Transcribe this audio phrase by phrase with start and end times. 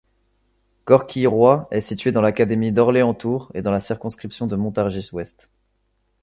[0.85, 5.51] Corquilleroy est située dans l'académie d'Orléans-Tours et dans la circonscription de Montargis-ouest.